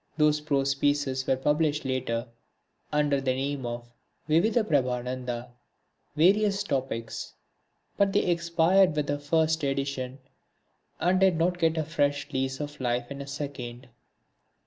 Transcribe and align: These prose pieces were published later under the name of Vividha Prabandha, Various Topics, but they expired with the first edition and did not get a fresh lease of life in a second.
These 0.17 0.41
prose 0.41 0.73
pieces 0.73 1.27
were 1.27 1.35
published 1.37 1.85
later 1.85 2.25
under 2.91 3.21
the 3.21 3.35
name 3.35 3.67
of 3.67 3.87
Vividha 4.27 4.63
Prabandha, 4.63 5.49
Various 6.15 6.63
Topics, 6.63 7.35
but 7.97 8.11
they 8.11 8.23
expired 8.25 8.95
with 8.95 9.05
the 9.05 9.19
first 9.19 9.63
edition 9.63 10.17
and 10.99 11.19
did 11.19 11.35
not 11.35 11.59
get 11.59 11.77
a 11.77 11.83
fresh 11.85 12.33
lease 12.33 12.59
of 12.59 12.79
life 12.81 13.11
in 13.11 13.21
a 13.21 13.27
second. 13.27 13.89